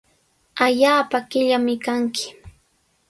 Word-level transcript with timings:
Allaapa 0.65 1.17
qillami 1.29 1.75
kanki. 1.85 2.25